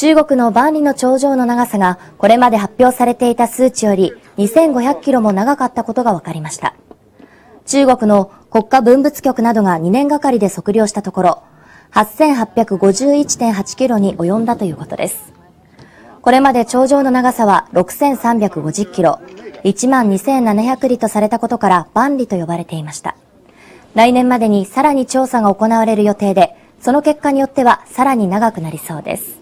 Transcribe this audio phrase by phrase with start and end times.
[0.00, 6.74] 中国の万里の長城の長さがこれまで発表されていた数値より2500キロも長かったことが分かりました。
[7.66, 11.42] 中国の国家文物局などが2年がかりで測量したところ、
[11.92, 15.34] 8851.8キロに及んだということです。
[16.22, 19.20] これまで頂上の長さは6350キロ、
[19.64, 23.16] 12700里とされたことから万里と呼ばれていました。
[23.94, 29.40] 来年までにさらに調査が行われる予定で、その結果によってはさらに長くなりそうです。